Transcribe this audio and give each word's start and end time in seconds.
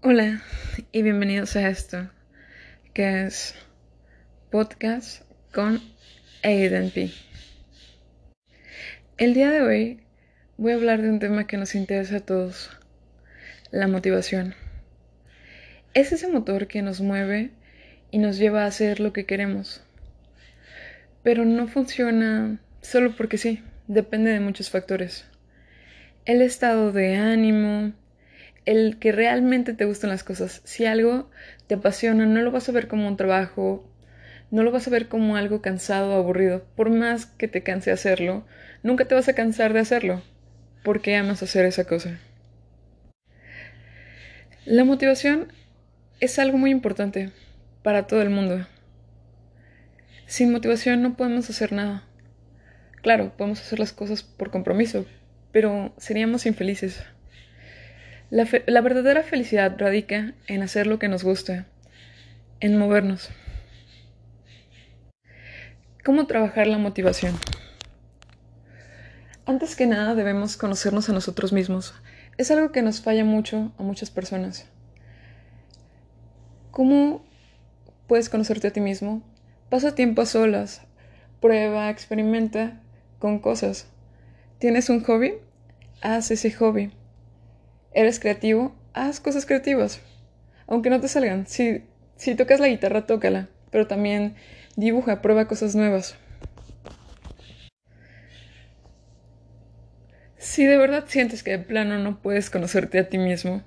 Hola 0.00 0.40
y 0.92 1.02
bienvenidos 1.02 1.56
a 1.56 1.68
esto, 1.68 2.08
que 2.94 3.24
es 3.24 3.56
podcast 4.48 5.24
con 5.52 5.80
Aiden 6.44 6.92
P. 6.92 7.10
El 9.16 9.34
día 9.34 9.50
de 9.50 9.60
hoy 9.60 10.00
voy 10.56 10.70
a 10.70 10.76
hablar 10.76 11.02
de 11.02 11.10
un 11.10 11.18
tema 11.18 11.48
que 11.48 11.56
nos 11.56 11.74
interesa 11.74 12.18
a 12.18 12.20
todos, 12.20 12.70
la 13.72 13.88
motivación. 13.88 14.54
Es 15.94 16.12
ese 16.12 16.28
motor 16.28 16.68
que 16.68 16.80
nos 16.80 17.00
mueve 17.00 17.50
y 18.12 18.18
nos 18.18 18.38
lleva 18.38 18.62
a 18.62 18.68
hacer 18.68 19.00
lo 19.00 19.12
que 19.12 19.26
queremos. 19.26 19.82
Pero 21.24 21.44
no 21.44 21.66
funciona 21.66 22.60
solo 22.82 23.16
porque 23.16 23.36
sí, 23.36 23.64
depende 23.88 24.30
de 24.30 24.38
muchos 24.38 24.70
factores. 24.70 25.24
El 26.24 26.40
estado 26.40 26.92
de 26.92 27.16
ánimo, 27.16 27.94
el 28.68 28.98
que 28.98 29.12
realmente 29.12 29.72
te 29.72 29.86
gustan 29.86 30.10
las 30.10 30.24
cosas. 30.24 30.60
Si 30.64 30.84
algo 30.84 31.30
te 31.68 31.76
apasiona, 31.76 32.26
no 32.26 32.42
lo 32.42 32.50
vas 32.50 32.68
a 32.68 32.72
ver 32.72 32.86
como 32.86 33.08
un 33.08 33.16
trabajo, 33.16 33.90
no 34.50 34.62
lo 34.62 34.70
vas 34.70 34.86
a 34.86 34.90
ver 34.90 35.08
como 35.08 35.36
algo 35.36 35.62
cansado 35.62 36.10
o 36.10 36.18
aburrido. 36.18 36.66
Por 36.76 36.90
más 36.90 37.24
que 37.24 37.48
te 37.48 37.62
canse 37.62 37.90
hacerlo, 37.90 38.44
nunca 38.82 39.06
te 39.06 39.14
vas 39.14 39.26
a 39.26 39.32
cansar 39.32 39.72
de 39.72 39.80
hacerlo, 39.80 40.22
porque 40.84 41.16
amas 41.16 41.42
hacer 41.42 41.64
esa 41.64 41.84
cosa. 41.84 42.18
La 44.66 44.84
motivación 44.84 45.50
es 46.20 46.38
algo 46.38 46.58
muy 46.58 46.70
importante 46.70 47.30
para 47.82 48.06
todo 48.06 48.20
el 48.20 48.28
mundo. 48.28 48.66
Sin 50.26 50.52
motivación 50.52 51.00
no 51.00 51.16
podemos 51.16 51.48
hacer 51.48 51.72
nada. 51.72 52.04
Claro, 53.00 53.32
podemos 53.34 53.62
hacer 53.62 53.78
las 53.78 53.94
cosas 53.94 54.22
por 54.22 54.50
compromiso, 54.50 55.06
pero 55.52 55.94
seríamos 55.96 56.44
infelices. 56.44 57.02
La, 58.30 58.44
verdadera 58.82 59.22
felicidad 59.22 59.74
radica 59.78 60.34
en 60.46 60.62
hacer 60.62 60.86
lo 60.86 60.98
que 60.98 61.08
nos 61.08 61.24
gusta, 61.24 61.66
en 62.60 62.76
movernos. 62.76 63.30
¿Cómo 66.04 66.26
trabajar 66.26 66.66
la 66.66 66.76
motivación? 66.76 67.34
Antes 69.46 69.76
que 69.76 69.86
nada 69.86 70.14
debemos 70.14 70.58
conocernos 70.58 71.08
a 71.08 71.14
nosotros 71.14 71.54
mismos. 71.54 71.94
Es 72.36 72.50
algo 72.50 72.70
que 72.70 72.82
nos 72.82 73.00
falla 73.00 73.24
mucho 73.24 73.72
a 73.78 73.82
muchas 73.82 74.10
personas. 74.10 74.66
¿Cómo 76.70 77.24
puedes 78.06 78.28
conocerte 78.28 78.68
a 78.68 78.72
ti 78.74 78.82
mismo? 78.82 79.22
Pasa 79.70 79.94
tiempo 79.94 80.20
a 80.20 80.26
solas, 80.26 80.82
prueba, 81.40 81.88
experimenta 81.88 82.78
con 83.18 83.38
cosas. 83.38 83.86
¿Tienes 84.58 84.90
un 84.90 85.02
hobby? 85.02 85.32
Haz 86.02 86.30
ese 86.30 86.50
hobby. 86.52 86.92
¿Eres 87.98 88.20
creativo? 88.20 88.76
Haz 88.92 89.18
cosas 89.18 89.44
creativas. 89.44 90.00
Aunque 90.68 90.88
no 90.88 91.00
te 91.00 91.08
salgan. 91.08 91.48
Si, 91.48 91.82
si 92.14 92.36
tocas 92.36 92.60
la 92.60 92.68
guitarra, 92.68 93.06
tócala. 93.06 93.48
Pero 93.72 93.88
también 93.88 94.36
dibuja, 94.76 95.20
prueba 95.20 95.48
cosas 95.48 95.74
nuevas. 95.74 96.16
Si 100.36 100.64
de 100.64 100.76
verdad 100.76 101.06
sientes 101.08 101.42
que 101.42 101.50
de 101.50 101.58
plano 101.58 101.98
no 101.98 102.22
puedes 102.22 102.50
conocerte 102.50 103.00
a 103.00 103.08
ti 103.08 103.18
mismo, 103.18 103.64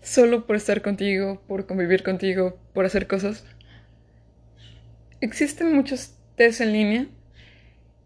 solo 0.00 0.46
por 0.46 0.56
estar 0.56 0.80
contigo, 0.80 1.42
por 1.46 1.66
convivir 1.66 2.04
contigo, 2.04 2.58
por 2.72 2.86
hacer 2.86 3.06
cosas, 3.06 3.44
existen 5.20 5.74
muchos 5.74 6.16
test 6.36 6.62
en 6.62 6.72
línea 6.72 7.06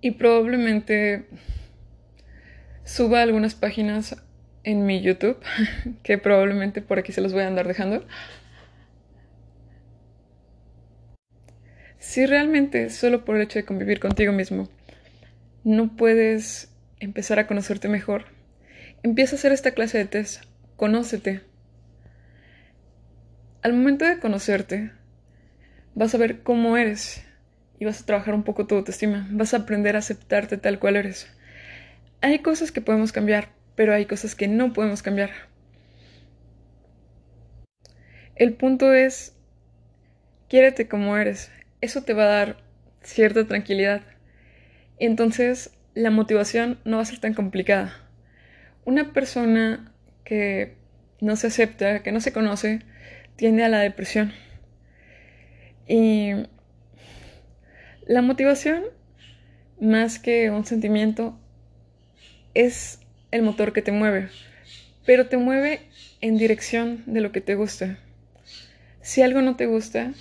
y 0.00 0.10
probablemente 0.10 1.28
suba 2.82 3.22
algunas 3.22 3.54
páginas 3.54 4.16
en 4.68 4.84
mi 4.84 5.00
YouTube, 5.00 5.38
que 6.02 6.18
probablemente 6.18 6.82
por 6.82 6.98
aquí 6.98 7.10
se 7.10 7.22
los 7.22 7.32
voy 7.32 7.42
a 7.42 7.46
andar 7.46 7.66
dejando. 7.66 8.04
Si 11.98 12.26
realmente 12.26 12.90
solo 12.90 13.24
por 13.24 13.36
el 13.36 13.42
hecho 13.42 13.58
de 13.58 13.64
convivir 13.64 13.98
contigo 13.98 14.32
mismo 14.32 14.68
no 15.64 15.96
puedes 15.96 16.70
empezar 17.00 17.38
a 17.38 17.46
conocerte 17.46 17.88
mejor, 17.88 18.26
empieza 19.02 19.36
a 19.36 19.38
hacer 19.38 19.52
esta 19.52 19.70
clase 19.72 19.96
de 19.98 20.04
test. 20.04 20.44
Conócete. 20.76 21.40
Al 23.62 23.72
momento 23.72 24.04
de 24.04 24.20
conocerte, 24.20 24.92
vas 25.94 26.14
a 26.14 26.18
ver 26.18 26.42
cómo 26.42 26.76
eres 26.76 27.24
y 27.78 27.86
vas 27.86 28.02
a 28.02 28.06
trabajar 28.06 28.34
un 28.34 28.44
poco 28.44 28.66
tu 28.66 28.76
autoestima. 28.76 29.26
Vas 29.30 29.54
a 29.54 29.58
aprender 29.58 29.96
a 29.96 30.00
aceptarte 30.00 30.58
tal 30.58 30.78
cual 30.78 30.96
eres. 30.96 31.26
Hay 32.20 32.40
cosas 32.40 32.70
que 32.70 32.80
podemos 32.80 33.12
cambiar, 33.12 33.57
pero 33.78 33.94
hay 33.94 34.06
cosas 34.06 34.34
que 34.34 34.48
no 34.48 34.72
podemos 34.72 35.04
cambiar. 35.04 35.30
El 38.34 38.54
punto 38.54 38.92
es, 38.92 39.36
quiérete 40.48 40.88
como 40.88 41.16
eres. 41.16 41.52
Eso 41.80 42.02
te 42.02 42.12
va 42.12 42.24
a 42.24 42.26
dar 42.26 42.56
cierta 43.04 43.46
tranquilidad. 43.46 44.02
Entonces, 44.98 45.70
la 45.94 46.10
motivación 46.10 46.80
no 46.84 46.96
va 46.96 47.04
a 47.04 47.06
ser 47.06 47.20
tan 47.20 47.34
complicada. 47.34 47.94
Una 48.84 49.12
persona 49.12 49.94
que 50.24 50.74
no 51.20 51.36
se 51.36 51.46
acepta, 51.46 52.02
que 52.02 52.10
no 52.10 52.20
se 52.20 52.32
conoce, 52.32 52.80
tiende 53.36 53.62
a 53.62 53.68
la 53.68 53.78
depresión. 53.78 54.32
Y 55.86 56.32
la 58.08 58.22
motivación, 58.22 58.82
más 59.80 60.18
que 60.18 60.50
un 60.50 60.64
sentimiento, 60.64 61.38
es 62.54 62.98
el 63.30 63.42
motor 63.42 63.72
que 63.72 63.82
te 63.82 63.92
mueve, 63.92 64.28
pero 65.04 65.28
te 65.28 65.36
mueve 65.36 65.80
en 66.20 66.38
dirección 66.38 67.02
de 67.06 67.20
lo 67.20 67.32
que 67.32 67.40
te 67.40 67.54
gusta. 67.54 67.98
Si 69.00 69.22
algo 69.22 69.42
no 69.42 69.56
te 69.56 69.66
gusta, 69.66 70.12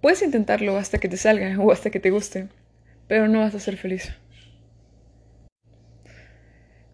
puedes 0.00 0.22
intentarlo 0.22 0.76
hasta 0.76 0.98
que 0.98 1.08
te 1.08 1.16
salga 1.16 1.58
o 1.60 1.72
hasta 1.72 1.90
que 1.90 2.00
te 2.00 2.10
guste, 2.10 2.48
pero 3.08 3.28
no 3.28 3.40
vas 3.40 3.54
a 3.54 3.60
ser 3.60 3.76
feliz. 3.76 4.12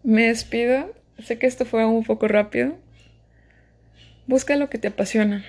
Me 0.03 0.27
despido, 0.27 0.93
sé 1.19 1.37
que 1.37 1.47
esto 1.47 1.65
fue 1.65 1.85
un 1.85 2.03
poco 2.03 2.27
rápido. 2.27 2.77
Busca 4.25 4.55
lo 4.55 4.69
que 4.69 4.77
te 4.77 4.89
apasiona, 4.89 5.45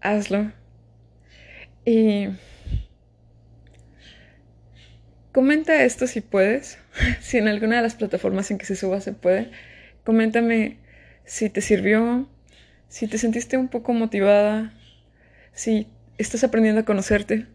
hazlo 0.00 0.52
y 1.84 2.28
Comenta 5.32 5.84
esto 5.84 6.06
si 6.06 6.20
puedes, 6.20 6.78
si 7.20 7.38
en 7.38 7.48
alguna 7.48 7.76
de 7.76 7.82
las 7.82 7.94
plataformas 7.94 8.50
en 8.50 8.58
que 8.58 8.66
se 8.66 8.76
suba 8.76 9.00
se 9.00 9.12
puede. 9.12 9.50
Coméntame 10.04 10.78
si 11.24 11.48
te 11.50 11.60
sirvió, 11.60 12.28
si 12.88 13.06
te 13.06 13.18
sentiste 13.18 13.56
un 13.56 13.68
poco 13.68 13.92
motivada, 13.92 14.72
si 15.52 15.86
estás 16.18 16.42
aprendiendo 16.42 16.80
a 16.80 16.84
conocerte. 16.84 17.46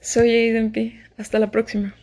Soy 0.00 0.30
Aiden 0.30 0.72
P. 0.72 1.00
Hasta 1.16 1.38
la 1.38 1.50
próxima. 1.50 1.94